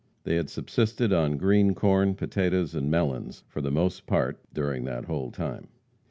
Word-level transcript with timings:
They 0.23 0.35
had 0.37 0.49
subsisted 0.49 1.13
on 1.13 1.37
green 1.37 1.75
corn, 1.75 2.15
potatoes 2.15 2.73
and 2.73 2.89
melons 2.89 3.43
for 3.47 3.61
the 3.61 3.69
most 3.69 4.07
part 4.07 4.39
during 4.51 4.83
that 4.85 5.05
whole 5.05 5.29
time. 5.29 5.67